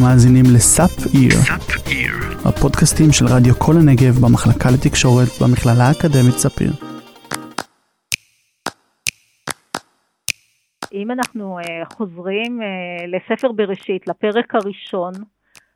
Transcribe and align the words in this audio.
אתם 0.00 0.08
מאזינים 0.08 0.44
לסאפ 0.54 0.90
איר, 1.14 1.38
הפודקאסטים 2.44 3.12
של 3.12 3.24
רדיו 3.26 3.54
כל 3.54 3.72
הנגב 3.72 4.14
במחלקה 4.24 4.68
לתקשורת 4.70 5.28
במכללה 5.42 5.84
האקדמית 5.88 6.34
ספיר. 6.34 6.72
אם 10.92 11.10
אנחנו 11.10 11.58
uh, 11.58 11.94
חוזרים 11.96 12.60
uh, 12.60 13.06
לספר 13.06 13.52
בראשית, 13.52 14.08
לפרק 14.08 14.54
הראשון, 14.54 15.12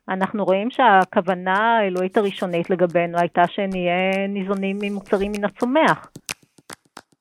אנחנו 0.09 0.45
רואים 0.45 0.67
שהכוונה 0.71 1.77
האלוהית 1.77 2.17
הראשונית 2.17 2.69
לגבינו 2.69 3.17
הייתה 3.17 3.41
שנהיה 3.47 4.27
ניזונים 4.29 4.77
ממוצרים 4.81 5.31
מן 5.31 5.45
הצומח. 5.45 6.07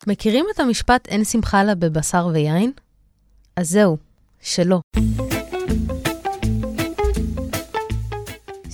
מכירים 0.07 0.45
את 0.55 0.61
המשפט 0.61 1.09
אין 1.09 1.25
שמחה 1.25 1.65
לה 1.65 1.75
בבשר 1.75 2.27
ויין? 2.27 2.73
אז 3.57 3.71
זהו, 3.71 3.97
שלא. 4.41 4.81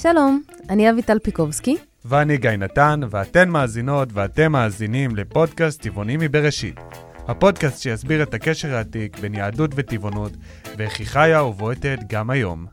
שלום, 0.03 0.43
אני 0.71 0.91
אביטל 0.91 1.19
פיקובסקי. 1.19 1.77
ואני 2.05 2.37
גיא 2.37 2.51
נתן, 2.51 3.01
ואתן 3.11 3.49
מאזינות 3.49 4.09
ואתם 4.13 4.53
מאזינים 4.53 5.17
לפודקאסט 5.17 5.83
טבעונים 5.83 6.21
מבראשית. 6.21 6.81
הפודקאסט 7.29 7.83
שיסביר 7.83 8.23
את 8.23 8.35
הקשר 8.35 8.75
העתיק 8.75 9.19
בין 9.19 9.35
יהדות 9.35 9.71
וטבעונות, 9.75 10.33
ואיך 10.77 10.99
היא 10.99 11.07
חיה 11.07 11.45
ובועטת 11.45 11.99
גם 12.09 12.31
היום. 12.31 12.67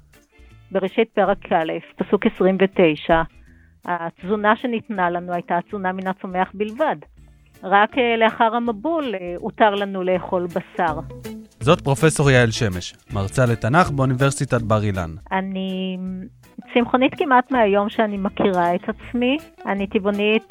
בראשית 0.71 1.09
פרק 1.13 1.51
א', 1.51 1.73
פסוק 1.97 2.25
29, 2.25 3.21
התזונה 3.85 4.55
שניתנה 4.55 5.09
לנו 5.09 5.33
הייתה 5.33 5.59
תזונה 5.67 5.91
מן 5.91 6.07
הצומח 6.07 6.51
בלבד. 6.53 6.95
רק 7.63 7.97
אה, 7.97 8.17
לאחר 8.17 8.55
המבול 8.55 9.15
אה, 9.15 9.35
הותר 9.37 9.69
לנו 9.69 10.03
לאכול 10.03 10.47
בשר. 10.47 10.99
זאת 11.59 11.81
פרופסור 11.81 12.31
יעל 12.31 12.51
שמש, 12.51 12.95
מרצה 13.13 13.45
לתנ"ך 13.45 13.91
באוניברסיטת 13.91 14.61
בר 14.61 14.83
אילן. 14.83 15.11
אני 15.31 15.97
צמחונית 16.73 17.15
כמעט 17.17 17.51
מהיום 17.51 17.89
שאני 17.89 18.17
מכירה 18.17 18.75
את 18.75 18.89
עצמי, 18.89 19.37
אני 19.65 19.87
טבעונית 19.87 20.47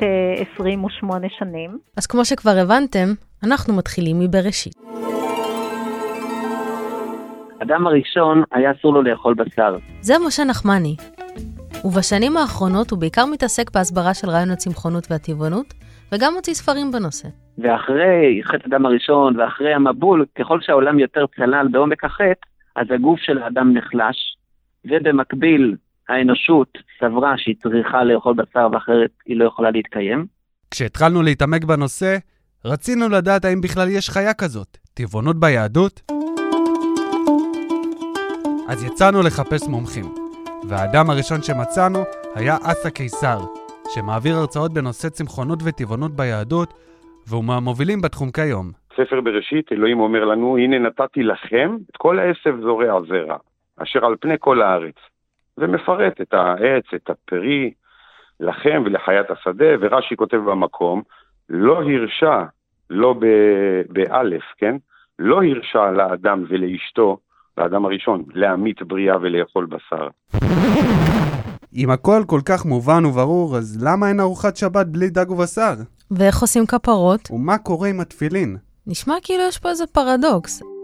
28 0.54 1.24
אה, 1.24 1.30
שנים. 1.38 1.78
אז 1.96 2.06
כמו 2.06 2.24
שכבר 2.24 2.50
הבנתם, 2.62 3.08
אנחנו 3.44 3.76
מתחילים 3.76 4.20
מבראשית. 4.20 4.72
אדם 7.62 7.86
הראשון 7.86 8.42
היה 8.52 8.72
אסור 8.72 8.94
לו 8.94 9.02
לאכול 9.02 9.34
בשר. 9.34 9.76
זה 10.00 10.14
משה 10.26 10.44
נחמני. 10.44 10.96
ובשנים 11.84 12.36
האחרונות 12.36 12.90
הוא 12.90 12.98
בעיקר 12.98 13.26
מתעסק 13.32 13.70
בהסברה 13.74 14.14
של 14.14 14.28
רעיון 14.28 14.50
הצמחונות 14.50 15.06
והטבעונות, 15.10 15.74
וגם 16.12 16.34
מוציא 16.34 16.54
ספרים 16.54 16.92
בנושא. 16.92 17.28
ואחרי 17.58 18.40
חטא 18.44 18.68
אדם 18.68 18.86
הראשון 18.86 19.40
ואחרי 19.40 19.74
המבול, 19.74 20.26
ככל 20.38 20.60
שהעולם 20.60 20.98
יותר 20.98 21.24
צלל 21.36 21.68
בעומק 21.70 22.04
החטא, 22.04 22.46
אז 22.76 22.86
הגוף 22.90 23.20
של 23.20 23.38
האדם 23.38 23.72
נחלש, 23.76 24.36
ובמקביל 24.84 25.76
האנושות 26.08 26.78
סברה 27.00 27.34
שהיא 27.36 27.54
צריכה 27.62 28.04
לאכול 28.04 28.34
בשר 28.34 28.68
ואחרת 28.72 29.10
היא 29.26 29.36
לא 29.36 29.44
יכולה 29.44 29.70
להתקיים. 29.70 30.26
כשהתחלנו 30.70 31.22
להתעמק 31.22 31.64
בנושא, 31.64 32.16
רצינו 32.64 33.08
לדעת 33.08 33.44
האם 33.44 33.60
בכלל 33.60 33.88
יש 33.88 34.10
חיה 34.10 34.34
כזאת, 34.34 34.76
טבעונות 34.94 35.40
ביהדות? 35.40 36.00
אז 38.68 38.84
יצאנו 38.84 39.22
לחפש 39.22 39.68
מומחים, 39.68 40.04
והאדם 40.68 41.10
הראשון 41.10 41.42
שמצאנו 41.42 41.98
היה 42.34 42.56
אסא 42.56 42.90
קיסר, 42.90 43.38
שמעביר 43.94 44.36
הרצאות 44.36 44.72
בנושא 44.72 45.08
צמחונות 45.08 45.58
וטבעונות 45.64 46.16
ביהדות, 46.16 46.74
והוא 47.28 47.44
מהמובילים 47.44 48.00
בתחום 48.00 48.30
כיום. 48.30 48.70
ספר 48.96 49.20
בראשית, 49.20 49.72
אלוהים 49.72 50.00
אומר 50.00 50.24
לנו, 50.24 50.56
הנה 50.58 50.78
נתתי 50.78 51.22
לכם 51.22 51.76
את 51.90 51.96
כל 51.96 52.18
העשב 52.18 52.54
זורע 52.60 53.00
זרע, 53.08 53.36
אשר 53.82 54.04
על 54.04 54.14
פני 54.20 54.34
כל 54.38 54.62
הארץ. 54.62 54.94
ומפרט 55.58 56.20
את 56.20 56.34
העץ, 56.34 56.84
את 56.94 57.10
הפרי, 57.10 57.72
לכם 58.40 58.82
ולחיית 58.86 59.30
השדה, 59.30 59.74
ורש"י 59.80 60.16
כותב 60.16 60.36
במקום, 60.36 61.02
לא 61.48 61.82
הרשה, 61.82 62.44
לא 62.90 63.14
באלף, 63.88 64.42
כן? 64.58 64.76
לא 65.18 65.42
הרשה 65.42 65.90
לאדם 65.90 66.44
ולאשתו, 66.48 67.18
לאדם 67.58 67.84
הראשון, 67.84 68.24
להמית 68.34 68.82
בריאה 68.82 69.16
ולאכול 69.16 69.66
בשר. 69.66 70.08
אם 71.76 71.90
הכל 71.90 72.22
כל 72.26 72.40
כך 72.48 72.66
מובן 72.66 73.04
וברור, 73.04 73.56
אז 73.56 73.84
למה 73.84 74.08
אין 74.08 74.20
ארוחת 74.20 74.56
שבת 74.56 74.86
בלי 74.86 75.10
דג 75.10 75.30
ובשר? 75.30 75.74
ואיך 76.10 76.40
עושים 76.40 76.66
כפרות? 76.66 77.30
ומה 77.30 77.58
קורה 77.58 77.88
עם 77.88 78.00
התפילין? 78.00 78.56
נשמע 78.86 79.14
כאילו 79.22 79.42
יש 79.48 79.58
פה 79.58 79.68
איזה 79.68 79.86
פרדוקס. 79.86 80.75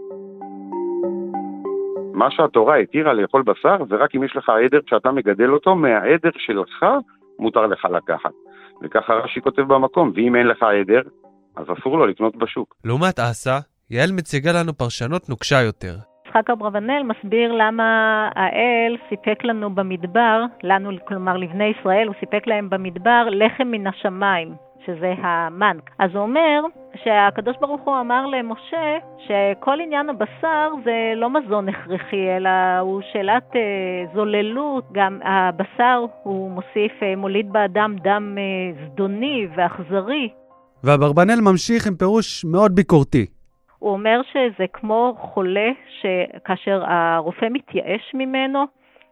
מה 2.13 2.31
שהתורה 2.31 2.77
התירה 2.77 3.13
לאכול 3.13 3.43
בשר 3.43 3.77
זה 3.89 3.95
רק 3.95 4.15
אם 4.15 4.23
יש 4.23 4.35
לך 4.35 4.49
עדר 4.49 4.79
שאתה 4.87 5.11
מגדל 5.11 5.49
אותו, 5.49 5.75
מהעדר 5.75 6.29
שלך 6.37 6.85
מותר 7.39 7.65
לך 7.67 7.85
לקחת. 7.85 8.31
וככה 8.83 9.13
רש"י 9.13 9.41
כותב 9.41 9.61
במקום, 9.61 10.11
ואם 10.15 10.35
אין 10.35 10.47
לך 10.47 10.63
עדר, 10.63 11.01
אז 11.55 11.65
אסור 11.79 11.97
לו 11.97 12.05
לקנות 12.05 12.35
בשוק. 12.35 12.75
לעומת 12.85 13.19
אסא, 13.19 13.59
יעל 13.89 14.11
מציגה 14.11 14.51
לנו 14.51 14.73
פרשנות 14.73 15.29
נוקשה 15.29 15.61
יותר. 15.61 16.12
יצחק 16.37 16.49
אברבנאל 16.49 17.03
מסביר 17.03 17.51
למה 17.51 18.29
האל 18.35 18.97
סיפק 19.09 19.43
לנו 19.43 19.75
במדבר, 19.75 20.45
לנו, 20.63 20.89
כלומר 21.07 21.37
לבני 21.37 21.63
ישראל, 21.63 22.07
הוא 22.07 22.15
סיפק 22.19 22.47
להם 22.47 22.69
במדבר 22.69 23.27
לחם 23.31 23.67
מן 23.67 23.87
השמיים. 23.87 24.53
שזה 24.85 25.13
המן. 25.17 25.77
אז 25.99 26.11
הוא 26.13 26.21
אומר 26.21 26.61
שהקדוש 27.03 27.55
ברוך 27.61 27.81
הוא 27.81 27.99
אמר 27.99 28.25
למשה 28.27 28.97
שכל 29.17 29.77
עניין 29.83 30.09
הבשר 30.09 30.69
זה 30.83 31.13
לא 31.15 31.29
מזון 31.29 31.69
הכרחי, 31.69 32.37
אלא 32.37 32.49
הוא 32.79 33.01
שאלת 33.13 33.55
אה, 33.55 33.61
זוללות. 34.13 34.83
גם 34.91 35.19
הבשר, 35.23 36.05
הוא 36.23 36.51
מוסיף, 36.51 37.03
אה, 37.03 37.15
מוליד 37.15 37.51
באדם 37.51 37.95
דם 38.03 38.35
אה, 38.37 38.85
זדוני 38.85 39.47
ואכזרי. 39.57 40.29
ואברבנאל 40.83 41.41
ממשיך 41.41 41.87
עם 41.87 41.95
פירוש 41.95 42.45
מאוד 42.45 42.75
ביקורתי. 42.75 43.25
הוא 43.83 43.91
אומר 43.91 44.21
שזה 44.31 44.65
כמו 44.73 45.15
חולה 45.19 45.69
שכאשר 45.99 46.83
הרופא 46.87 47.45
מתייאש 47.51 48.11
ממנו, 48.13 48.63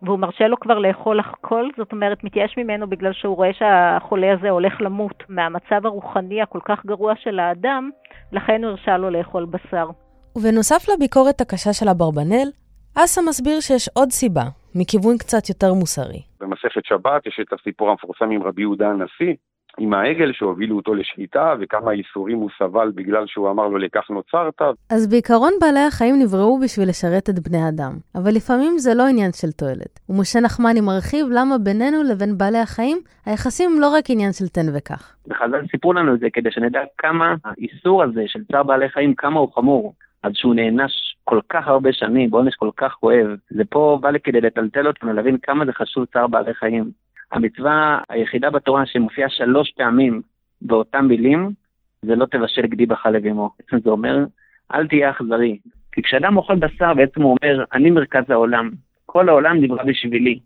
והוא 0.02 0.20
מרשה 0.20 0.48
לו 0.48 0.60
כבר 0.60 0.80
לאכול 0.80 1.20
הכל, 1.20 1.70
זאת 1.78 1.92
אומרת, 1.92 2.24
מתייאש 2.24 2.58
ממנו 2.58 2.88
בגלל 2.88 3.14
שהוא 3.14 3.36
רואה 3.36 3.54
שהחולה 3.54 4.34
הזה 4.34 4.50
הולך 4.50 4.74
למות 4.82 5.24
מהמצב 5.30 5.86
הרוחני 5.86 6.42
הכל 6.42 6.60
כך 6.66 6.86
גרוע 6.86 7.14
של 7.16 7.40
האדם, 7.40 7.90
לכן 8.32 8.64
הוא 8.64 8.72
הרשה 8.72 8.98
לו 8.98 9.10
לאכול 9.10 9.46
בשר. 9.46 9.90
ובנוסף 10.36 10.90
לביקורת 10.90 11.42
הקשה 11.42 11.74
של 11.74 11.90
אברבנאל, 11.90 12.48
אסא 12.96 13.22
מסביר 13.30 13.60
שיש 13.60 13.90
עוד 13.96 14.10
סיבה, 14.10 14.44
מכיוון 14.76 15.18
קצת 15.18 15.50
יותר 15.50 15.74
מוסרי. 15.74 16.22
במסכת 16.42 16.86
שבת 16.86 17.28
יש 17.28 17.40
את 17.42 17.60
הסיפור 17.60 17.90
המפורסם 17.90 18.32
עם 18.32 18.44
רבי 18.44 18.62
יהודה 18.62 18.88
הנשיא, 18.90 19.34
עם 19.78 19.94
העגל 19.94 20.32
שהובילו 20.34 20.76
אותו 20.76 20.94
לשחיטה, 20.94 21.54
וכמה 21.60 21.94
ייסורים 21.94 22.38
הוא 22.38 22.50
סבל 22.60 22.92
בגלל 22.96 23.24
שהוא 23.28 23.50
אמר 23.50 23.68
לו 23.68 23.78
לכך 23.78 24.10
נוצרת. 24.10 24.62
אז 24.90 25.08
בעיקרון 25.08 25.52
בעלי 25.62 25.80
החיים 25.80 26.16
נבראו 26.20 26.60
בשביל 26.60 26.90
לשרת 26.90 27.30
את 27.30 27.40
בני 27.40 27.70
אדם, 27.70 27.94
אבל 28.16 28.32
לפעמים 28.36 28.78
זה 28.78 28.94
לא 28.94 29.04
עניין 29.08 29.32
של 29.32 29.52
תועלת. 29.52 30.00
ומשה 30.10 30.40
נחמני 30.40 30.82
מרחיב 30.82 31.28
למה 31.30 31.58
בינינו 31.58 32.04
לבין 32.04 32.38
בעלי 32.38 32.58
החיים, 32.58 32.98
היחסים 33.26 33.72
לא 33.80 33.90
רק 33.90 34.04
עניין 34.10 34.32
של 34.32 34.48
תן 34.48 34.66
וקח. 34.78 35.16
בחז"ל 35.28 35.66
סיפרו 35.72 35.94
לנו 35.94 36.14
את 36.14 36.20
זה 36.20 36.28
כדי 36.34 36.52
שנדע 36.52 36.80
כמה 36.98 37.36
האיסור 37.46 38.04
הזה 38.04 38.24
של 38.28 38.40
צער 38.52 38.64
בעלי 38.64 38.90
חיים, 38.90 39.16
כמה 39.16 39.40
הוא 39.40 39.54
חמור. 39.54 39.94
אז 40.24 40.32
שהוא 40.36 40.56
נענש 40.56 40.92
כל 41.24 41.40
כך 41.50 41.68
הרבה 41.68 41.94
שנים, 41.94 42.32
בעונש 42.32 42.56
כל 42.56 42.70
כך 42.78 42.92
כואב, 43.00 43.28
זה 43.50 43.64
פה 43.70 43.98
בא 44.02 44.10
לי 44.10 44.20
כדי 44.20 44.42
לטלטל 44.42 44.88
אותנו, 44.88 45.14
להבין 45.14 45.38
כמה 45.44 45.66
זה 45.66 45.74
חשוב 45.74 46.06
צער 46.14 46.28
בעלי 46.28 46.54
חיים. 46.54 46.92
המצווה 47.32 48.00
היחידה 48.10 48.50
בתורה 48.50 48.86
שמופיעה 48.86 49.30
שלוש 49.30 49.72
פעמים 49.78 50.22
באותם 50.62 51.06
מילים, 51.06 51.52
זה 52.06 52.16
לא 52.16 52.26
תבשל 52.26 52.68
גדי 52.68 52.86
בחלב 52.86 53.26
אמו. 53.26 53.50
בעצם 53.60 53.84
זה 53.84 53.90
אומר, 53.90 54.26
אל 54.74 54.88
תהיה 54.88 55.10
אכזרי. 55.10 55.58
כי 55.92 56.02
כשאדם 56.02 56.38
אוכל 56.38 56.56
בשר, 56.56 56.94
בעצם 56.94 57.22
הוא 57.22 57.38
אומר, 57.42 57.64
אני 57.74 57.92
מרכז 57.92 58.24
העולם. 58.30 58.70
כל 59.06 59.30
העולם 59.30 59.64
נברא 59.64 59.84
בשבילי. 59.84 60.40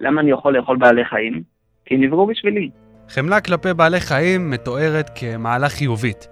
למה 0.00 0.20
אני 0.20 0.30
יכול 0.30 0.56
לאכול 0.56 0.76
בעלי 0.76 1.04
חיים? 1.04 1.42
כי 1.84 1.94
הם 1.94 2.00
נבראו 2.00 2.26
בשבילי. 2.26 2.70
חמלה 3.08 3.40
כלפי 3.40 3.74
בעלי 3.76 4.00
חיים 4.00 4.50
מתוארת 4.50 5.10
כמעלה 5.14 5.68
חיובית, 5.68 6.28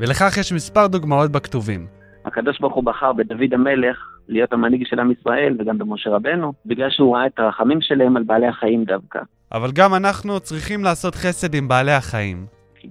ולכך 0.00 0.38
יש 0.40 0.52
מספר 0.52 0.86
דוגמאות 0.86 1.32
בכתובים. 1.32 1.86
הקדוש 2.24 2.60
ברוך 2.60 2.74
הוא 2.74 2.84
בחר 2.84 3.12
בדוד 3.12 3.54
המלך 3.54 3.96
להיות 4.28 4.52
המנהיג 4.52 4.86
של 4.86 5.00
עם 5.00 5.10
ישראל 5.10 5.56
וגם 5.58 5.78
במשה 5.78 6.10
רבנו, 6.10 6.52
בגלל 6.66 6.90
שהוא 6.90 7.16
ראה 7.16 7.26
את 7.26 7.38
הרחמים 7.38 7.80
שלהם 7.80 8.16
על 8.16 8.22
בעלי 8.22 8.46
החיים 8.46 8.84
דווקא. 8.84 9.18
אבל 9.52 9.70
גם 9.74 9.94
אנחנו 9.94 10.40
צריכים 10.40 10.84
לעשות 10.84 11.14
חסד 11.14 11.54
עם 11.54 11.68
בעלי 11.68 11.92
החיים. 11.92 12.46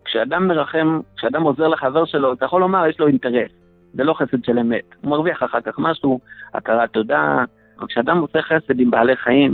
כשאדם 0.06 0.48
מרחם, 0.48 1.00
כשאדם 1.18 1.44
עוזר 1.44 1.68
לחבר 1.68 2.06
שלו, 2.06 2.34
אתה 2.34 2.46
יכול 2.46 2.62
לומר, 2.62 2.88
יש 2.88 3.00
לו 3.00 3.08
אינטרס. 3.08 3.52
זה 3.94 4.04
לא 4.04 4.14
חסד 4.14 4.44
של 4.44 4.60
אמת. 4.60 4.84
הוא 5.02 5.12
מרוויח 5.12 5.44
אחר 5.44 5.62
כך 5.62 5.80
משהו, 5.80 6.20
הכרת 6.54 6.90
תודה. 6.90 7.44
אבל 7.80 7.88
כשאדם 7.88 8.18
עושה 8.18 8.42
חסד 8.42 8.80
עם 8.80 8.92
בעלי 8.92 9.16
חיים, 9.16 9.52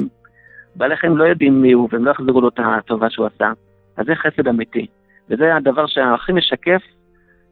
בעלי 0.75 0.97
חיים 0.97 1.17
לא 1.17 1.23
יודעים 1.23 1.61
מי 1.61 1.71
הוא 1.71 1.89
והם 1.91 2.05
לא 2.05 2.11
יחזרו 2.11 2.41
לו 2.41 2.47
את 2.47 2.59
הטובה 2.59 3.09
שהוא 3.09 3.27
עשה. 3.35 3.51
אז 3.97 4.05
זה 4.05 4.15
חסד 4.15 4.47
אמיתי. 4.47 4.87
וזה 5.29 5.55
הדבר 5.55 5.87
שהכי 5.87 6.31
משקף 6.31 6.81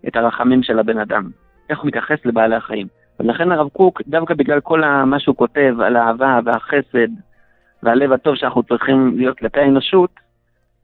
את 0.07 0.15
הרחמים 0.15 0.63
של 0.63 0.79
הבן 0.79 0.97
אדם. 0.97 1.29
איך 1.69 1.79
הוא 1.79 1.87
מתייחס 1.87 2.25
לבעלי 2.25 2.55
החיים. 2.55 2.87
ולכן 3.19 3.51
הרב 3.51 3.69
קוק, 3.69 4.01
דווקא 4.07 4.33
בגלל 4.33 4.59
כל 4.59 4.81
מה 5.05 5.19
שהוא 5.19 5.35
כותב 5.35 5.75
על 5.85 5.95
האהבה 5.95 6.39
והחסד, 6.45 7.11
והלב 7.83 8.11
הטוב 8.11 8.35
שאנחנו 8.35 8.63
צריכים 8.63 9.17
להיות 9.17 9.37
כלפי 9.37 9.59
האנושות, 9.59 10.09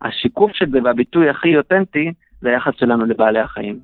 השיקוף 0.01 0.51
של 0.53 0.65
זה 0.71 0.77
והביטוי 0.83 1.29
הכי 1.29 1.57
אותנטי 1.57 2.11
זה 2.41 2.49
היחס 2.49 2.73
שלנו 2.79 3.05
לבעלי 3.05 3.39
החיים. 3.39 3.79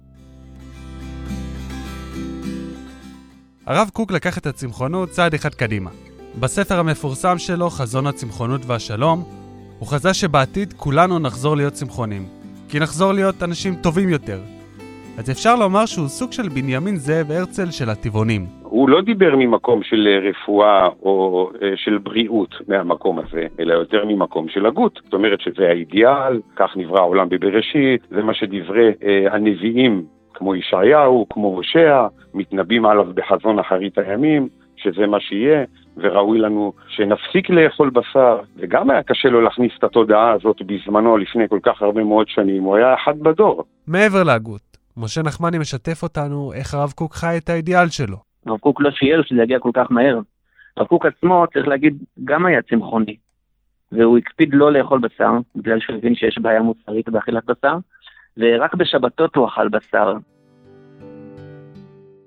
הרב 3.66 3.90
קוק 3.94 4.12
לקח 4.12 4.38
את 4.38 4.46
הצמחונות 4.46 5.10
צעד 5.10 5.34
אחד 5.34 5.50
קדימה. 5.50 5.90
בספר 6.40 6.80
המפורסם 6.80 7.38
שלו, 7.38 7.70
חזון 7.70 8.08
הצמחונות 8.08 8.62
והשלום, 8.66 9.24
הוא 9.80 9.88
חזה 9.88 10.14
שבעתיד 10.14 10.74
כולנו 10.74 11.20
נחזור 11.20 11.58
להיות 11.58 11.74
צמחונים, 11.74 12.26
כי 12.70 12.80
נחזור 12.80 13.14
להיות 13.14 13.44
אנשים 13.44 13.76
טובים 13.76 14.10
יותר. 14.10 14.40
אז 15.18 15.32
אפשר 15.32 15.56
לומר 15.56 15.86
שהוא 15.86 16.08
סוג 16.08 16.32
של 16.32 16.50
בנימין 16.50 16.96
זאב 16.96 17.32
הרצל 17.32 17.72
של 17.72 17.90
הטבעונים. 17.90 18.63
הוא 18.74 18.90
לא 18.90 19.02
דיבר 19.02 19.36
ממקום 19.36 19.84
של 19.84 20.08
רפואה 20.30 20.88
או 20.88 21.50
אה, 21.62 21.72
של 21.76 21.98
בריאות 21.98 22.56
מהמקום 22.68 23.20
הזה, 23.20 23.48
אלא 23.60 23.74
יותר 23.74 24.06
ממקום 24.06 24.50
של 24.50 24.66
הגות. 24.66 25.00
זאת 25.04 25.14
אומרת 25.14 25.42
שזה 25.42 25.68
האידיאל, 25.70 26.42
כך 26.56 26.70
נברא 26.76 27.00
העולם 27.00 27.30
בבראשית, 27.30 28.02
זה 28.10 28.24
מה 28.24 28.34
שדברי 28.34 28.92
אה, 29.04 29.36
הנביאים 29.36 30.06
כמו 30.34 30.56
ישעיהו, 30.56 31.26
כמו 31.30 31.48
הושע, 31.48 32.08
מתנבאים 32.34 32.86
עליו 32.86 33.06
בחזון 33.16 33.60
אחרית 33.60 33.98
הימים, 33.98 34.48
שזה 34.76 35.08
מה 35.08 35.20
שיהיה, 35.20 35.64
וראוי 35.98 36.40
לנו 36.40 36.74
שנפסיק 36.88 37.50
לאכול 37.50 37.90
בשר, 37.90 38.40
וגם 38.58 38.90
היה 38.90 39.04
קשה 39.04 39.30
לו 39.30 39.42
להכניס 39.42 39.72
את 39.80 39.84
התודעה 39.84 40.32
הזאת 40.32 40.62
בזמנו, 40.66 41.18
לפני 41.18 41.50
כל 41.50 41.60
כך 41.64 41.82
הרבה 41.82 42.04
מאוד 42.04 42.28
שנים, 42.30 42.64
הוא 42.64 42.76
היה 42.76 42.94
אחד 42.94 43.20
בדור. 43.20 43.64
מעבר 43.88 44.24
להגות, 44.24 44.78
משה 44.98 45.22
נחמני 45.22 45.58
משתף 45.58 46.04
אותנו 46.04 46.54
איך 46.54 46.74
הרב 46.74 46.92
קוק 46.96 47.14
חי 47.14 47.38
את 47.38 47.50
האידיאל 47.50 47.90
שלו. 47.90 48.33
הרב 48.46 48.60
קוק 48.60 48.82
לא 48.82 48.92
שיער 48.92 49.22
שזה 49.22 49.44
יגיע 49.44 49.60
כל 49.60 49.72
כך 49.74 49.92
מהר. 49.92 50.20
הרב 50.78 50.88
קוק 50.88 51.06
עצמו, 51.06 51.46
צריך 51.54 51.68
להגיד, 51.68 51.98
גם 52.24 52.46
היה 52.46 52.62
צמחוני. 52.62 53.16
והוא 53.92 54.18
הקפיד 54.18 54.50
לא 54.54 54.72
לאכול 54.72 55.00
בשר, 55.00 55.32
בגלל 55.56 55.80
שהוא 55.80 55.98
הבין 55.98 56.16
שיש 56.16 56.38
בעיה 56.38 56.62
מוסרית 56.62 57.10
באכילת 57.10 57.46
בשר, 57.46 57.78
ורק 58.38 58.76
בשבתות 58.76 59.36
הוא 59.36 59.48
אכל 59.48 59.70
בשר. 59.70 60.14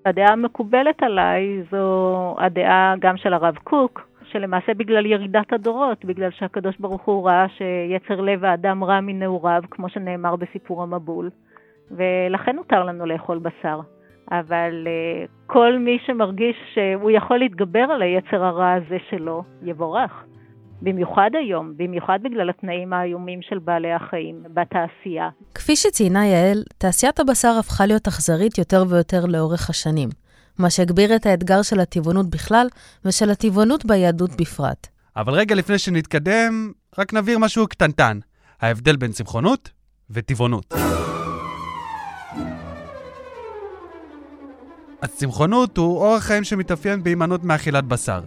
הדעה 0.06 0.32
המקובלת 0.32 1.02
עליי 1.02 1.62
זו 1.70 2.36
הדעה 2.38 2.94
גם 2.98 3.16
של 3.16 3.34
הרב 3.34 3.56
קוק, 3.64 4.08
שלמעשה 4.24 4.74
בגלל 4.74 5.06
ירידת 5.06 5.52
הדורות, 5.52 6.04
בגלל 6.04 6.30
שהקדוש 6.30 6.76
ברוך 6.80 7.02
הוא 7.02 7.26
ראה 7.28 7.46
שיצר 7.48 8.20
לב 8.20 8.44
האדם 8.44 8.84
רע 8.84 9.00
מנעוריו, 9.00 9.62
כמו 9.70 9.88
שנאמר 9.88 10.36
בסיפור 10.36 10.82
המבול, 10.82 11.30
ולכן 11.90 12.56
הותר 12.56 12.84
לנו 12.84 13.06
לאכול 13.06 13.38
בשר. 13.38 13.80
אבל 14.30 14.86
uh, 14.86 15.28
כל 15.46 15.78
מי 15.78 15.98
שמרגיש 16.06 16.56
שהוא 16.74 17.10
יכול 17.10 17.38
להתגבר 17.38 17.80
על 17.94 18.02
היצר 18.02 18.44
הרע 18.44 18.72
הזה 18.72 18.96
שלו, 19.10 19.42
יבורך. 19.62 20.12
במיוחד 20.82 21.30
היום, 21.34 21.72
במיוחד 21.76 22.18
בגלל 22.22 22.50
התנאים 22.50 22.92
האיומים 22.92 23.42
של 23.42 23.58
בעלי 23.58 23.92
החיים 23.92 24.42
בתעשייה. 24.54 25.28
כפי 25.54 25.76
שציינה 25.76 26.26
יעל, 26.26 26.62
תעשיית 26.78 27.20
הבשר 27.20 27.56
הפכה 27.60 27.86
להיות 27.86 28.06
אכזרית 28.06 28.58
יותר 28.58 28.84
ויותר 28.88 29.26
לאורך 29.26 29.70
השנים, 29.70 30.08
מה 30.58 30.70
שהגביר 30.70 31.16
את 31.16 31.26
האתגר 31.26 31.62
של 31.62 31.80
הטבעונות 31.80 32.30
בכלל 32.30 32.66
ושל 33.04 33.30
הטבעונות 33.30 33.84
ביהדות 33.84 34.30
בפרט. 34.40 34.86
אבל 35.16 35.32
רגע 35.32 35.54
לפני 35.54 35.78
שנתקדם, 35.78 36.72
רק 36.98 37.14
נבהיר 37.14 37.38
משהו 37.38 37.66
קטנטן. 37.66 38.18
ההבדל 38.60 38.96
בין 38.96 39.12
צמחונות 39.12 39.70
וטבעונות. 40.10 40.74
הצמחונות 45.06 45.76
הוא 45.76 45.98
אורח 46.02 46.22
חיים 46.22 46.44
שמתאפיין 46.44 47.02
בהימנעות 47.02 47.44
מאכילת 47.44 47.84
בשר. 47.84 48.20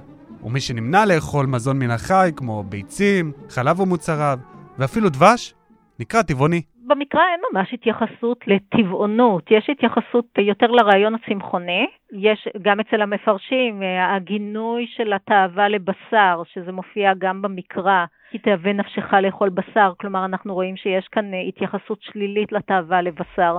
ומי 0.44 0.60
שנמנע 0.60 1.06
לאכול 1.06 1.46
מזון 1.46 1.80
מן 1.80 1.92
החי, 1.92 2.30
כמו 2.36 2.64
ביצים, 2.64 3.31
חלב 3.50 3.80
ומוצריו, 3.80 4.38
ואפילו 4.78 5.10
דבש, 5.10 5.54
נקרא 6.00 6.22
טבעוני. 6.22 6.62
במקרא 6.88 7.22
אין 7.31 7.42
ממש 7.52 7.74
התייחסות 7.74 8.40
לטבעונות, 8.48 9.44
יש 9.52 9.70
התייחסות 9.70 10.26
יותר 10.38 10.68
לרעיון 10.68 11.16
הצמחוני, 11.16 11.86
יש 12.12 12.48
גם 12.62 12.80
אצל 12.80 13.02
המפרשים 13.02 13.81
הגינוי 14.16 14.86
של 14.96 15.14
התאווה 15.14 15.68
לבשר, 15.70 16.42
שזה 16.54 16.72
מופיע 16.72 17.12
גם 17.18 17.42
במקרא, 17.42 18.06
כי 18.31 18.38
תאווה 18.38 18.74
נפשך 18.74 19.14
לאכול 19.14 19.50
בשר, 19.50 19.94
כלומר 19.98 20.26
אנחנו 20.26 20.54
רואים 20.54 20.78
שיש 20.78 21.08
כאן 21.12 21.26
התייחסות 21.48 22.00
שלילית 22.02 22.52
לתאווה 22.52 23.02
לבשר. 23.02 23.58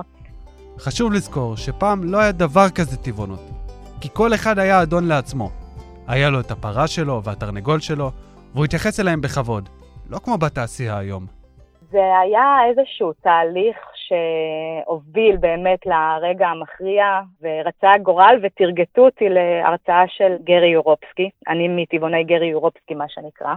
חשוב 0.79 1.13
לזכור 1.13 1.57
שפעם 1.57 2.03
לא 2.03 2.17
היה 2.17 2.31
דבר 2.31 2.69
כזה 2.69 2.97
טבעונות, 2.97 3.39
כי 4.01 4.09
כל 4.13 4.33
אחד 4.33 4.59
היה 4.59 4.81
אדון 4.81 5.07
לעצמו. 5.07 5.49
היה 6.07 6.29
לו 6.29 6.39
את 6.39 6.51
הפרה 6.51 6.87
שלו 6.87 7.23
והתרנגול 7.23 7.79
שלו, 7.79 8.11
והוא 8.53 8.65
התייחס 8.65 8.99
אליהם 8.99 9.21
בכבוד, 9.21 9.69
לא 10.09 10.17
כמו 10.23 10.37
בתעשייה 10.37 10.97
היום. 10.97 11.25
זה 11.91 11.99
היה 12.23 12.55
איזשהו 12.69 13.13
תהליך 13.13 13.77
שהוביל 13.95 15.37
באמת 15.37 15.79
לרגע 15.85 16.47
המכריע, 16.47 17.03
ורצה 17.41 17.97
גורל 18.03 18.35
ותרגטו 18.43 19.01
אותי 19.05 19.25
להרצאה 19.29 20.03
של 20.07 20.35
גרי 20.43 20.69
יורופסקי. 20.73 21.29
אני 21.47 21.67
מטבעוני 21.67 22.23
גרי 22.23 22.47
יורופסקי, 22.47 22.93
מה 22.93 23.05
שנקרא. 23.09 23.53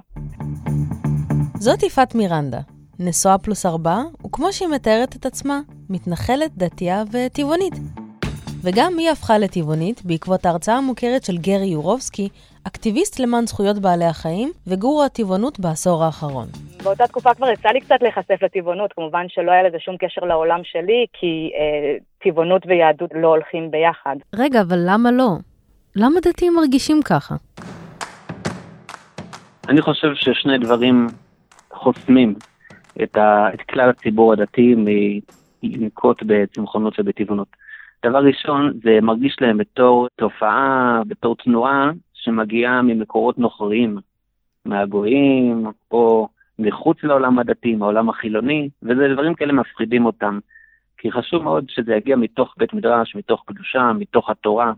זאת 1.59 1.83
יפעת 1.83 2.15
מירנדה, 2.15 2.59
נשואה 2.99 3.39
פלוס 3.39 3.67
ארבעה, 3.67 4.03
וכמו 4.27 4.53
שהיא 4.53 4.69
מתארת 4.69 5.17
את 5.17 5.27
עצמה, 5.27 5.61
מתנחלת, 5.91 6.51
דתייה 6.57 7.03
וטבעונית. 7.13 7.75
וגם 8.65 8.93
היא 8.99 9.11
הפכה 9.11 9.39
לטבעונית 9.39 10.05
בעקבות 10.05 10.47
ההרצאה 10.47 10.77
המוכרת 10.77 11.25
של 11.25 11.37
גרי 11.37 11.67
יורובסקי, 11.67 12.29
אקטיביסט 12.67 13.21
למען 13.21 13.47
זכויות 13.47 13.79
בעלי 13.79 14.05
החיים 14.05 14.53
וגורו 14.67 15.05
הטבעונות 15.05 15.61
בעשור 15.61 16.05
האחרון. 16.05 16.47
באותה 16.83 17.07
תקופה 17.07 17.35
כבר 17.35 17.49
יצא 17.49 17.69
לי 17.69 17.81
קצת 17.81 17.97
להיחשף 18.01 18.43
לטבעונות, 18.43 18.93
כמובן 18.93 19.27
שלא 19.29 19.53
היה 19.53 19.63
לזה 19.63 19.77
שום 19.81 19.97
קשר 19.97 20.21
לעולם 20.25 20.61
שלי, 20.65 21.07
כי 21.13 21.51
אה, 21.59 21.97
טבעונות 22.25 22.63
ויהדות 22.67 23.11
לא 23.15 23.29
הולכים 23.29 23.71
ביחד. 23.71 24.17
רגע, 24.35 24.61
אבל 24.61 24.79
למה 24.87 25.11
לא? 25.11 25.31
למה 25.97 26.21
דתיים 26.21 26.55
מרגישים 26.55 27.01
ככה? 27.05 27.35
אני 29.69 29.83
חושב 29.83 30.09
ששני 30.15 30.59
דברים 30.59 31.07
חוסמים 31.73 32.35
את, 33.03 33.17
ה, 33.17 33.55
את 33.55 33.61
כלל 33.61 33.91
הציבור 33.91 34.33
הדתי 34.33 34.75
מלנקוט 35.63 36.23
בצמחונות 36.27 37.01
ובטבעונות. 37.01 37.49
דבר 38.07 38.25
ראשון, 38.25 38.73
זה 38.83 38.99
מרגיש 39.03 39.37
להם 39.41 39.59
בתור 39.59 40.09
תופעה, 40.17 41.03
בתור 41.07 41.37
תנועה 41.37 41.91
שמגיעה 42.15 42.83
ממקורות 42.83 43.39
נוכריים, 43.39 43.99
מהגויים, 44.65 45.67
או 45.91 46.29
מחוץ 46.59 47.03
לעולם 47.03 47.39
הדתי, 47.39 47.75
מהעולם 47.75 48.09
החילוני, 48.09 48.69
וזה 48.83 49.09
דברים 49.13 49.35
כאלה 49.35 49.53
מפחידים 49.53 50.07
אותם. 50.07 50.39
כי 50.99 51.13
חשוב 51.13 51.43
מאוד 51.43 51.65
שזה 51.69 51.95
יגיע 51.95 52.17
מתוך 52.17 52.55
בית 52.57 52.73
מדרש, 52.73 53.17
מתוך 53.17 53.43
קדושה, 53.47 53.93
מתוך 53.93 54.31
התורה. 54.31 54.73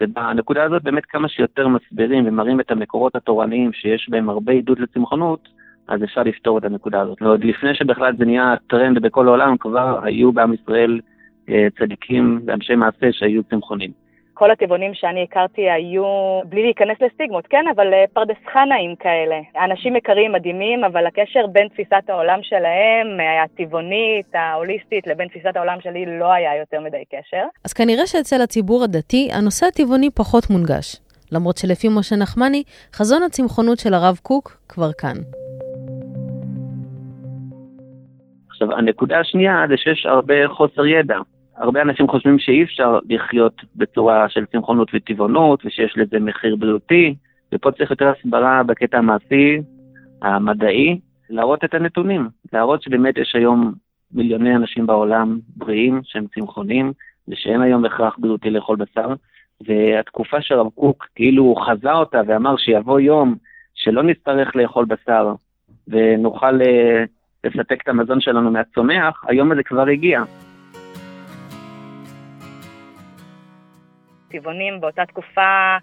ובנקודה 0.00 0.64
הזאת 0.64 0.82
באמת 0.82 1.06
כמה 1.06 1.28
שיותר 1.28 1.68
מסבירים 1.68 2.26
ומראים 2.26 2.60
את 2.60 2.70
המקורות 2.70 3.16
התורניים 3.16 3.72
שיש 3.72 4.08
בהם 4.10 4.30
הרבה 4.30 4.52
עידוד 4.52 4.78
לצמחונות, 4.78 5.48
אז 5.90 6.04
אפשר 6.04 6.22
לפתור 6.22 6.58
את 6.58 6.64
הנקודה 6.64 7.00
הזאת. 7.00 7.22
ועוד 7.22 7.44
לפני 7.44 7.74
שבכלל 7.74 8.16
זה 8.18 8.24
נהיה 8.24 8.54
טרנד 8.66 8.98
בכל 9.02 9.28
העולם, 9.28 9.56
כבר 9.56 10.00
היו 10.02 10.32
בעם 10.32 10.54
ישראל 10.54 11.00
אה, 11.48 11.66
צדיקים 11.78 12.40
ואנשי 12.46 12.74
מעשה 12.74 13.12
שהיו 13.12 13.42
צמחונים. 13.42 13.90
כל 14.34 14.50
הטבעונים 14.50 14.94
שאני 14.94 15.22
הכרתי 15.22 15.70
היו, 15.70 16.04
בלי 16.44 16.62
להיכנס 16.62 16.96
לסטיגמות, 17.00 17.46
כן, 17.46 17.64
אבל 17.74 17.94
אה, 17.94 18.04
פרדס 18.12 18.36
חנהאים 18.52 18.96
כאלה. 18.96 19.36
אנשים 19.64 19.96
יקרים, 19.96 20.32
מדהימים, 20.32 20.84
אבל 20.84 21.06
הקשר 21.06 21.46
בין 21.46 21.68
תפיסת 21.68 22.04
העולם 22.08 22.38
שלהם, 22.42 23.20
אה, 23.20 23.42
הטבעונית, 23.42 24.34
ההוליסטית, 24.34 25.06
לבין 25.06 25.28
תפיסת 25.28 25.56
העולם 25.56 25.80
שלי 25.80 26.18
לא 26.18 26.32
היה 26.32 26.56
יותר 26.60 26.80
מדי 26.80 27.04
קשר. 27.12 27.44
אז 27.64 27.72
כנראה 27.72 28.06
שאצל 28.06 28.42
הציבור 28.42 28.84
הדתי, 28.84 29.28
הנושא 29.32 29.66
הטבעוני 29.66 30.10
פחות 30.10 30.50
מונגש. 30.50 30.96
למרות 31.32 31.56
שלפי 31.56 31.88
משה 31.98 32.16
נחמני, 32.16 32.62
חזון 32.92 33.22
הצמחונות 33.22 33.78
של 33.78 33.94
הרב 33.94 34.18
קוק 34.22 34.56
כבר 34.68 34.92
כאן. 34.92 35.16
עכשיו, 38.62 38.78
הנקודה 38.78 39.20
השנייה 39.20 39.64
זה 39.68 39.76
שיש 39.76 40.06
הרבה 40.06 40.48
חוסר 40.48 40.86
ידע. 40.86 41.18
הרבה 41.56 41.82
אנשים 41.82 42.08
חושבים 42.08 42.38
שאי 42.38 42.62
אפשר 42.62 42.98
לחיות 43.08 43.54
בצורה 43.76 44.28
של 44.28 44.44
צמחונות 44.46 44.90
וטבעונות, 44.94 45.66
ושיש 45.66 45.94
לזה 45.96 46.18
מחיר 46.20 46.56
בריאותי, 46.56 47.14
ופה 47.54 47.72
צריך 47.72 47.90
יותר 47.90 48.12
הסברה 48.18 48.62
בקטע 48.62 48.98
המעשי, 48.98 49.60
המדעי, 50.22 51.00
להראות 51.30 51.64
את 51.64 51.74
הנתונים, 51.74 52.28
להראות 52.52 52.82
שבאמת 52.82 53.18
יש 53.18 53.34
היום 53.34 53.72
מיליוני 54.12 54.56
אנשים 54.56 54.86
בעולם 54.86 55.38
בריאים 55.56 56.00
שהם 56.04 56.26
צמחונים, 56.34 56.92
ושאין 57.28 57.62
היום 57.62 57.84
הכרח 57.84 58.16
בריאותי 58.18 58.50
לאכול 58.50 58.76
בשר, 58.76 59.14
והתקופה 59.66 60.40
של 60.40 60.54
הרב 60.54 60.68
קוק, 60.74 61.06
כאילו 61.14 61.42
הוא 61.42 61.62
חזה 61.66 61.92
אותה 61.92 62.20
ואמר 62.26 62.56
שיבוא 62.56 63.00
יום 63.00 63.34
שלא 63.74 64.02
נצטרך 64.02 64.56
לאכול 64.56 64.84
בשר, 64.84 65.34
ונוכל 65.88 66.62
אה, 66.62 67.04
לספק 67.44 67.82
את 67.82 67.88
המזון 67.88 68.20
שלנו 68.20 68.50
מהצומח, 68.50 69.24
היום 69.28 69.52
הזה 69.52 69.62
כבר 69.62 69.86
הגיע. 69.88 70.22
טבעונים 74.30 74.80
באותה 74.80 75.06
תקופה 75.06 75.76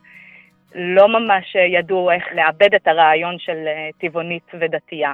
לא 0.75 1.07
ממש 1.07 1.55
ידעו 1.55 2.11
איך 2.11 2.23
לאבד 2.35 2.75
את 2.75 2.87
הרעיון 2.87 3.39
של 3.39 3.57
טבעונית 3.97 4.51
ודתייה. 4.59 5.13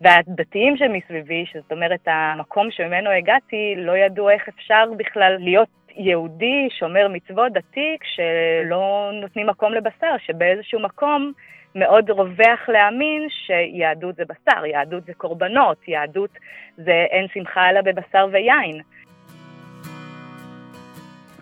והדתיים 0.00 0.76
שמסביבי, 0.76 1.44
שזאת 1.46 1.72
אומרת 1.72 2.00
המקום 2.06 2.70
שממנו 2.70 3.10
הגעתי, 3.10 3.74
לא 3.76 3.96
ידעו 3.96 4.30
איך 4.30 4.48
אפשר 4.48 4.84
בכלל 4.96 5.36
להיות 5.40 5.68
יהודי, 5.96 6.68
שומר 6.78 7.08
מצוות, 7.08 7.52
דתי, 7.52 7.96
כשלא 8.00 9.10
נותנים 9.20 9.46
מקום 9.46 9.72
לבשר, 9.72 10.14
שבאיזשהו 10.26 10.80
מקום 10.80 11.32
מאוד 11.74 12.10
רווח 12.10 12.68
להאמין 12.68 13.28
שיהדות 13.28 14.16
זה 14.16 14.22
בשר, 14.24 14.64
יהדות 14.64 15.04
זה 15.06 15.12
קורבנות, 15.16 15.88
יהדות 15.88 16.30
זה 16.76 17.06
אין 17.10 17.26
שמחה 17.34 17.70
אלא 17.70 17.80
בבשר 17.80 18.26
ויין. 18.32 18.80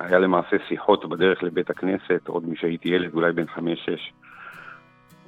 היה 0.00 0.18
למעשה 0.18 0.56
שיחות 0.68 1.08
בדרך 1.08 1.42
לבית 1.42 1.70
הכנסת, 1.70 2.26
עוד 2.26 2.49
משהייתי 2.49 2.88
ילד, 2.88 3.14
אולי 3.14 3.32
בן 3.32 3.46
חמש-שש. 3.46 4.12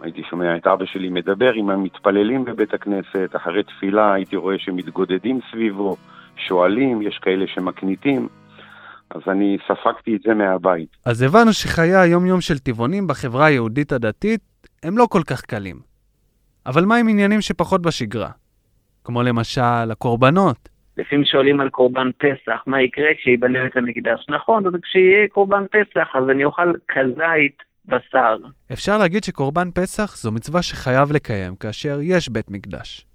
הייתי 0.02 0.22
שומע 0.30 0.56
את 0.56 0.66
אבא 0.66 0.84
שלי 0.84 1.08
מדבר 1.08 1.52
עם 1.52 1.70
המתפללים 1.70 2.44
בבית 2.44 2.74
הכנסת, 2.74 3.36
אחרי 3.36 3.62
תפילה 3.62 4.14
הייתי 4.14 4.36
רואה 4.36 4.58
שמתגודדים 4.58 5.40
סביבו, 5.50 5.96
שואלים, 6.36 7.02
יש 7.02 7.18
כאלה 7.18 7.46
שמקניטים, 7.46 8.28
אז 9.10 9.20
אני 9.28 9.56
ספגתי 9.68 10.16
את 10.16 10.20
זה 10.22 10.34
מהבית. 10.34 10.88
אז 11.06 11.22
הבנו 11.22 11.52
שחיי 11.52 11.96
היום-יום 11.96 12.40
של 12.40 12.58
טבעונים 12.58 13.06
בחברה 13.06 13.46
היהודית 13.46 13.92
הדתית 13.92 14.51
הם 14.82 14.98
לא 14.98 15.06
כל 15.10 15.22
כך 15.26 15.40
קלים. 15.40 15.80
אבל 16.66 16.84
מה 16.84 16.96
עם 16.96 17.08
עניינים 17.08 17.40
שפחות 17.40 17.82
בשגרה? 17.82 18.30
כמו 19.04 19.22
למשל 19.22 19.90
הקורבנות. 19.90 20.68
לפעמים 20.96 21.24
שואלים 21.24 21.60
על 21.60 21.68
קורבן 21.68 22.10
פסח, 22.18 22.62
מה 22.66 22.82
יקרה 22.82 23.14
כשיבנה 23.18 23.66
את 23.66 23.76
המקדש? 23.76 24.26
נכון, 24.28 24.66
אז 24.66 24.72
כשיהיה 24.82 25.28
קורבן 25.28 25.64
פסח, 25.66 26.08
אז 26.14 26.30
אני 26.30 26.44
אוכל 26.44 26.72
כזית 26.88 27.56
בשר. 27.84 28.36
אפשר 28.72 28.98
להגיד 28.98 29.24
שקורבן 29.24 29.70
פסח 29.70 30.16
זו 30.16 30.32
מצווה 30.32 30.62
שחייב 30.62 31.12
לקיים 31.12 31.56
כאשר 31.56 31.98
יש 32.02 32.28
בית 32.28 32.50
מקדש. 32.50 33.06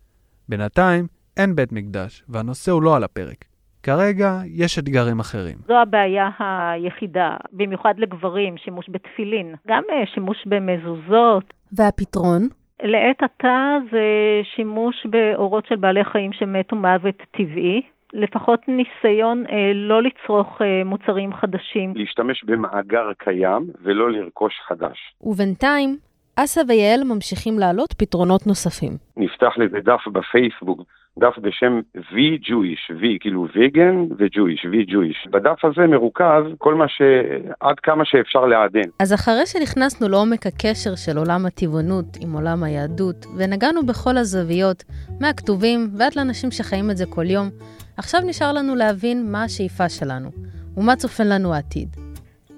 בינתיים 0.50 1.08
אין 1.38 1.56
בית 1.56 1.72
מקדש, 1.72 2.24
והנושא 2.30 2.72
הוא 2.72 2.84
לא 2.84 2.96
על 2.96 3.04
הפרק. 3.04 3.46
כרגע 3.84 4.32
יש 4.46 4.80
אתגרים 4.80 5.20
אחרים. 5.20 5.58
זו 5.68 5.78
הבעיה 5.78 6.30
היחידה, 6.40 7.38
במיוחד 7.54 7.94
לגברים, 7.98 8.58
שימוש 8.58 8.86
בתפילין, 8.90 9.56
גם 9.68 9.84
אה, 9.92 10.06
שימוש 10.14 10.38
במזוזות. 10.46 11.54
והפתרון? 11.72 12.42
לעת 12.84 13.24
עתה 13.24 13.78
זה 13.92 14.06
שימוש 14.56 15.06
באורות 15.06 15.66
של 15.66 15.76
בעלי 15.76 16.04
חיים 16.04 16.34
שמתו 16.34 16.76
מוות 16.76 17.16
טבעי, 17.32 17.82
לפחות 18.14 18.60
ניסיון 18.68 19.44
אה, 19.50 19.72
לא 19.74 20.04
לצרוך 20.04 20.62
אה, 20.62 20.84
מוצרים 20.86 21.34
חדשים. 21.34 21.94
להשתמש 21.96 22.44
במאגר 22.44 23.14
קיים 23.18 23.68
ולא 23.82 24.12
לרכוש 24.12 24.54
חדש. 24.68 24.98
ובינתיים, 25.22 25.98
אסה 26.36 26.62
ויעל 26.68 27.04
ממשיכים 27.04 27.60
להעלות 27.60 27.94
פתרונות 27.94 28.48
נוספים. 28.48 28.92
נפתח 29.18 29.54
לזה 29.58 29.78
דף 29.80 30.08
בפייסבוק, 30.08 30.82
דף 31.20 31.40
בשם 31.42 31.80
V-Jewish, 31.96 33.02
V 33.02 33.04
כאילו 33.20 33.48
ויגן 33.56 33.96
ו-Jewish, 34.18 34.66
V-Jewish. 34.66 35.30
בדף 35.32 35.66
הזה 35.66 35.88
מרוכז 35.88 36.44
כל 36.58 36.76
מה 36.76 36.88
ש... 36.88 37.02
עד 37.60 37.80
כמה 37.80 38.06
שאפשר 38.06 38.46
לעדן. 38.46 38.90
אז 39.00 39.14
אחרי 39.14 39.46
שנכנסנו 39.46 40.10
לעומק 40.10 40.48
הקשר 40.48 40.96
של 40.96 41.18
עולם 41.18 41.46
הטבעונות 41.46 42.18
עם 42.22 42.34
עולם 42.34 42.64
היהדות, 42.64 43.26
ונגענו 43.38 43.86
בכל 43.86 44.18
הזוויות, 44.18 44.84
מהכתובים 45.22 45.80
ועד 45.98 46.16
לאנשים 46.16 46.52
שחיים 46.52 46.92
את 46.92 46.98
זה 46.98 47.06
כל 47.10 47.26
יום, 47.26 47.50
עכשיו 47.98 48.22
נשאר 48.28 48.54
לנו 48.54 48.76
להבין 48.76 49.32
מה 49.32 49.44
השאיפה 49.44 49.90
שלנו, 49.90 50.30
ומה 50.78 50.96
צופן 50.96 51.28
לנו 51.28 51.54
העתיד. 51.54 51.90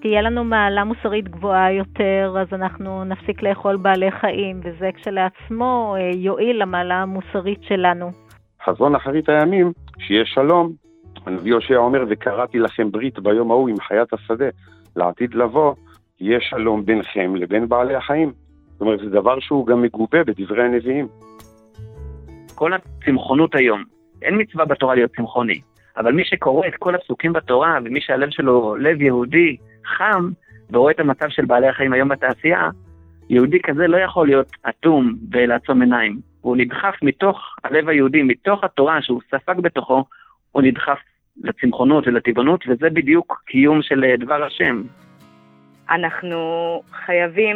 תהיה 0.01 0.21
לנו 0.21 0.43
מעלה 0.43 0.83
מוסרית 0.83 1.29
גבוהה 1.29 1.71
יותר, 1.71 2.35
אז 2.41 2.47
אנחנו 2.53 3.03
נפסיק 3.03 3.43
לאכול 3.43 3.77
בעלי 3.77 4.11
חיים, 4.11 4.59
וזה 4.63 4.89
כשלעצמו 4.95 5.95
אה, 5.97 6.09
יועיל 6.15 6.61
למעלה 6.61 6.95
המוסרית 6.95 7.63
שלנו. 7.63 8.28
חזון 8.69 8.95
אחרית 8.95 9.29
הימים, 9.29 9.71
שיהיה 9.99 10.25
שלום. 10.25 10.71
הנביא 11.25 11.53
הושע 11.53 11.75
אומר, 11.75 12.05
וקראתי 12.09 12.59
לכם 12.59 12.91
ברית 12.91 13.19
ביום 13.19 13.51
ההוא 13.51 13.69
עם 13.69 13.79
חיית 13.79 14.13
השדה, 14.13 14.45
לעתיד 14.95 15.33
לבוא, 15.33 15.73
יהיה 16.19 16.39
שלום 16.41 16.85
ביניכם 16.85 17.35
לבין 17.35 17.69
בעלי 17.69 17.95
החיים. 17.95 18.31
זאת 18.71 18.81
אומרת, 18.81 18.99
זה 18.99 19.09
דבר 19.09 19.39
שהוא 19.39 19.67
גם 19.67 19.81
מגובה 19.81 20.23
בדברי 20.23 20.63
הנביאים. 20.63 21.07
כל 22.55 22.71
הצמחונות 22.73 23.55
היום, 23.55 23.83
אין 24.21 24.41
מצווה 24.41 24.65
בתורה 24.65 24.95
להיות 24.95 25.11
צמחוני, 25.15 25.61
אבל 25.97 26.11
מי 26.11 26.25
שקורא 26.25 26.67
את 26.67 26.73
כל 26.79 26.95
הפסוקים 26.95 27.33
בתורה, 27.33 27.77
ומי 27.85 28.01
שהלב 28.01 28.29
שלו 28.29 28.75
לב 28.75 29.01
יהודי, 29.01 29.57
חם, 29.97 30.29
ורואה 30.71 30.91
את 30.91 30.99
המצב 30.99 31.29
של 31.29 31.45
בעלי 31.45 31.67
החיים 31.67 31.93
היום 31.93 32.09
בתעשייה, 32.09 32.69
יהודי 33.29 33.59
כזה 33.61 33.87
לא 33.87 33.97
יכול 33.97 34.27
להיות 34.27 34.51
אטום 34.69 35.15
ולעצום 35.31 35.81
עיניים. 35.81 36.28
הוא 36.41 36.57
נדחף 36.57 36.95
מתוך 37.01 37.55
הלב 37.63 37.89
היהודי, 37.89 38.23
מתוך 38.23 38.63
התורה 38.63 39.01
שהוא 39.01 39.21
ספג 39.31 39.59
בתוכו, 39.59 40.03
הוא 40.51 40.61
נדחף 40.61 40.99
לצמחונות 41.43 42.07
ולטבעונות, 42.07 42.63
וזה 42.67 42.89
בדיוק 42.89 43.43
קיום 43.45 43.81
של 43.81 44.03
אה, 44.03 44.17
דבר 44.17 44.43
השם. 44.43 44.83
אנחנו 45.89 46.39
חייבים 46.91 47.55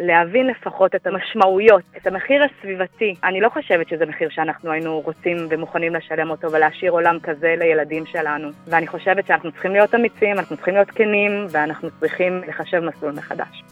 להבין 0.00 0.46
לפחות 0.46 0.94
את 0.94 1.06
המשמעויות, 1.06 1.82
את 1.96 2.06
המחיר 2.06 2.42
הסביבתי. 2.44 3.14
אני 3.24 3.40
לא 3.40 3.48
חושבת 3.48 3.88
שזה 3.88 4.06
מחיר 4.06 4.28
שאנחנו 4.30 4.70
היינו 4.70 5.00
רוצים 5.00 5.36
ומוכנים 5.50 5.94
לשלם 5.94 6.30
אותו 6.30 6.52
ולהשאיר 6.52 6.92
עולם 6.92 7.16
כזה 7.22 7.54
לילדים 7.58 8.06
שלנו. 8.06 8.48
ואני 8.66 8.86
חושבת 8.86 9.26
שאנחנו 9.26 9.52
צריכים 9.52 9.72
להיות 9.72 9.94
אמיצים, 9.94 10.38
אנחנו 10.38 10.56
צריכים 10.56 10.74
להיות 10.74 10.90
כנים, 10.90 11.46
ואנחנו 11.50 11.88
צריכים 12.00 12.40
לחשב 12.48 12.80
מסלול 12.80 13.12
מחדש. 13.12 13.62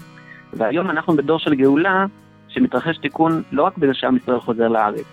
והיום 0.52 0.90
אנחנו 0.90 1.16
בדור 1.16 1.38
של 1.38 1.54
גאולה, 1.54 2.07
שמתרחש 2.50 2.99
תיקון 2.99 3.42
לא 3.52 3.62
רק 3.62 3.78
בזה 3.78 3.95
שעם 3.95 4.16
ישראל 4.16 4.40
חוזר 4.40 4.69
לארץ, 4.69 5.04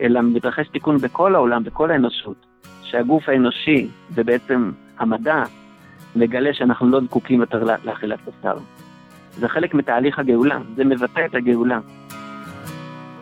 אלא 0.00 0.20
מתרחש 0.22 0.68
תיקון 0.68 0.98
בכל 0.98 1.34
העולם, 1.34 1.64
בכל 1.64 1.90
האנושות, 1.90 2.46
שהגוף 2.82 3.28
האנושי 3.28 3.88
ובעצם 4.14 4.70
המדע 4.98 5.42
מגלה 6.16 6.54
שאנחנו 6.54 6.88
לא 6.88 7.00
זקוקים 7.00 7.40
יותר 7.40 7.64
לאכילת 7.84 8.18
בשר. 8.26 8.56
זה 9.38 9.48
חלק 9.48 9.74
מתהליך 9.74 10.18
הגאולה, 10.18 10.58
זה 10.76 10.84
מבטא 10.84 11.26
את 11.26 11.34
הגאולה. 11.34 11.78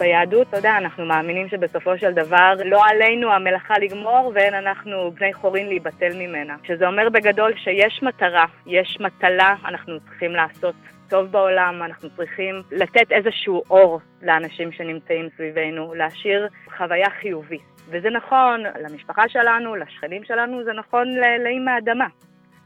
ביהדות, 0.03 0.49
אתה 0.49 0.57
יודע, 0.57 0.79
אנחנו 0.79 1.05
מאמינים 1.05 1.49
שבסופו 1.49 1.99
של 1.99 2.13
דבר 2.13 2.55
לא 2.65 2.87
עלינו 2.87 3.33
המלאכה 3.33 3.75
לגמור 3.79 4.33
ואין 4.35 4.55
אנחנו 4.55 5.11
בני 5.11 5.33
חורין 5.33 5.69
להיבטל 5.69 6.13
ממנה. 6.15 6.57
שזה 6.65 6.87
אומר 6.87 7.09
בגדול 7.09 7.53
שיש 7.57 8.03
מטרה, 8.03 8.45
יש 8.67 8.99
מטלה, 9.01 9.55
אנחנו 9.65 10.01
צריכים 10.01 10.33
לעשות 10.33 10.75
טוב 11.09 11.27
בעולם, 11.27 11.83
אנחנו 11.83 12.11
צריכים 12.17 12.63
לתת 12.71 13.13
איזשהו 13.13 13.63
אור 13.71 14.01
לאנשים 14.23 14.73
שנמצאים 14.73 15.29
סביבנו, 15.37 15.95
להשאיר 15.95 16.49
חוויה 16.77 17.11
חיובית. 17.11 17.63
וזה 17.89 18.11
נכון 18.11 18.63
למשפחה 18.81 19.29
שלנו, 19.29 19.77
לשכנים 19.77 20.25
שלנו, 20.25 20.65
זה 20.65 20.73
נכון 20.73 21.09
לאם 21.45 21.69
האדמה. 21.69 22.07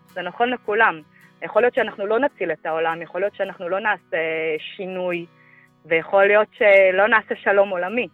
זה 0.09 0.23
נכון 0.23 0.51
לכולם. 0.51 1.01
יכול 1.43 1.63
להיות 1.63 1.75
שאנחנו 1.75 2.07
לא 2.07 2.19
נציל 2.19 2.53
את 2.53 2.67
העולם, 2.67 3.03
יכול 3.03 3.21
להיות 3.21 3.35
שאנחנו 3.35 3.69
לא 3.69 3.81
נעשה 3.81 4.17
שינוי, 4.59 5.27
ויכול 5.89 6.27
להיות 6.27 6.49
שלא 6.53 7.09
נעשה 7.09 7.35
שלום 7.43 7.69
עולמי, 7.69 8.09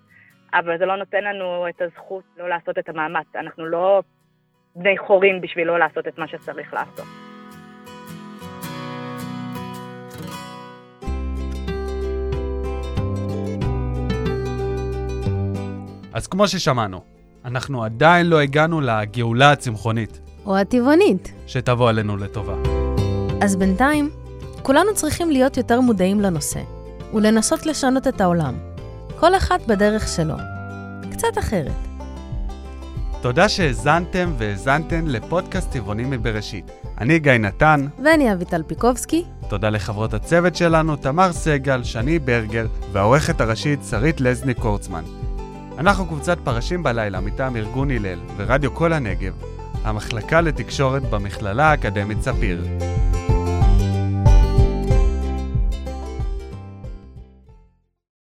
אבל 0.54 0.78
זה 0.78 0.86
לא 0.86 0.96
נותן 0.96 1.24
לנו 1.24 1.68
את 1.68 1.82
הזכות 1.82 2.24
לא 2.36 2.48
לעשות 2.48 2.78
את 2.78 2.88
המאמץ. 2.88 3.26
אנחנו 3.36 3.66
לא 3.66 4.02
בני 4.76 4.98
חורים 4.98 5.40
בשביל 5.40 5.66
לא 5.66 5.78
לעשות 5.78 6.08
את 6.08 6.18
מה 6.18 6.28
שצריך 6.28 6.74
לעשות. 6.74 7.06
אז 16.14 16.26
כמו 16.26 16.48
ששמענו, 16.48 17.00
אנחנו 17.44 17.84
עדיין 17.84 18.26
לא 18.26 18.40
הגענו 18.40 18.80
לגאולה 18.80 19.52
הצמחונית. 19.52 20.20
או 20.46 20.56
הטבעונית. 20.56 21.32
שתבוא 21.46 21.88
עלינו 21.88 22.16
לטובה. 22.16 22.54
אז 23.42 23.56
בינתיים, 23.56 24.10
כולנו 24.62 24.94
צריכים 24.94 25.30
להיות 25.30 25.56
יותר 25.56 25.80
מודעים 25.80 26.20
לנושא, 26.20 26.60
ולנסות 27.12 27.66
לשנות 27.66 28.09
את 28.09 28.21
העולם. 28.21 28.54
כל 29.21 29.37
אחד 29.37 29.59
בדרך 29.69 30.09
שלו. 30.09 30.35
קצת 31.12 31.38
אחרת. 31.38 31.73
תודה 33.21 33.49
שהאזנתם 33.49 34.33
והאזנתן 34.38 35.04
לפודקאסט 35.07 35.71
טבעונים 35.71 36.11
מבראשית. 36.11 36.71
אני 36.99 37.19
גיא 37.19 37.33
נתן. 37.33 37.87
ואני 38.04 38.33
אביטל 38.33 38.62
פיקובסקי. 38.66 39.25
תודה 39.49 39.71
לחברות 39.71 40.14
הצוות 40.14 40.57
שלנו, 40.57 40.97
תמר 40.97 41.33
סגל, 41.33 41.85
שני 41.85 42.19
ברגר, 42.19 42.66
והעורכת 42.92 43.40
הראשית 43.40 43.81
שרית 43.90 44.21
לזני 44.21 44.54
קורצמן. 44.54 45.02
אנחנו 45.78 46.07
קבוצת 46.07 46.38
פרשים 46.45 46.83
בלילה 46.83 47.21
מטעם 47.21 47.57
ארגון 47.57 47.90
הלל 47.90 48.19
ורדיו 48.37 48.75
כל 48.75 48.92
הנגב, 48.92 49.33
המחלקה 49.85 50.40
לתקשורת 50.40 51.02
במכללה 51.02 51.71
האקדמית 51.71 52.23
ספיר. 52.23 52.64